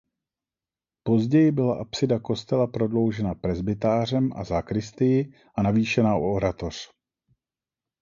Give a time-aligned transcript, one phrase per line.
[1.03, 6.75] Později byla apsida kostela prodloužena presbytářem a sakristii a navýšena o oratoř.